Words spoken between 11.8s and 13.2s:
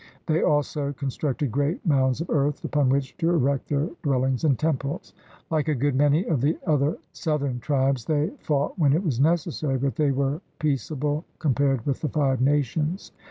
with the Five Nations.